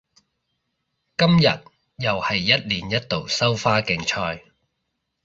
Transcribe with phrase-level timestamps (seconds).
[1.15, 1.61] 今日
[1.97, 4.43] 又係一年一度收花競賽